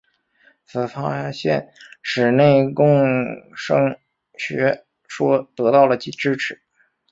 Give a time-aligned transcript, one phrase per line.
[0.65, 3.05] 此发现使内共
[3.55, 3.95] 生
[4.35, 6.59] 学说得到了支持。